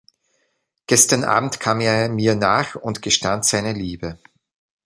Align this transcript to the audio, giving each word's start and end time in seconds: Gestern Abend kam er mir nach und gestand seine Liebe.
Gestern 0.87 1.23
Abend 1.23 1.59
kam 1.59 1.79
er 1.79 2.09
mir 2.09 2.33
nach 2.33 2.73
und 2.73 3.03
gestand 3.03 3.45
seine 3.45 3.71
Liebe. 3.73 4.17